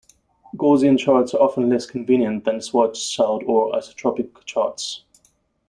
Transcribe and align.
Gaussian 0.57 0.97
charts 0.97 1.35
are 1.35 1.43
often 1.43 1.69
less 1.69 1.85
convenient 1.85 2.43
than 2.43 2.55
Schwarzschild 2.55 3.47
or 3.47 3.71
isotropic 3.73 4.31
charts. 4.45 5.03